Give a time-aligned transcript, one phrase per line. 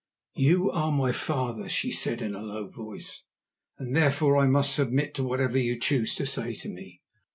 [0.37, 3.21] "You are my father," she said in a low voice,
[3.77, 7.03] "and therefore I must submit to whatever you choose to say to me.